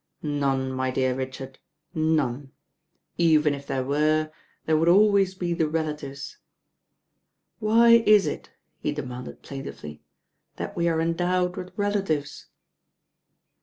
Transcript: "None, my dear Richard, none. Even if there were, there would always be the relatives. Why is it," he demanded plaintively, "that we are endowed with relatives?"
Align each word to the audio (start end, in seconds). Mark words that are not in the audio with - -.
"None, 0.23 0.71
my 0.73 0.89
dear 0.89 1.13
Richard, 1.13 1.59
none. 1.93 2.51
Even 3.19 3.53
if 3.53 3.67
there 3.67 3.83
were, 3.83 4.31
there 4.65 4.75
would 4.75 4.87
always 4.89 5.35
be 5.35 5.53
the 5.53 5.67
relatives. 5.69 6.39
Why 7.59 8.01
is 8.07 8.25
it," 8.25 8.49
he 8.79 8.93
demanded 8.93 9.43
plaintively, 9.43 10.01
"that 10.55 10.75
we 10.75 10.89
are 10.89 10.99
endowed 10.99 11.55
with 11.55 11.69
relatives?" 11.77 12.47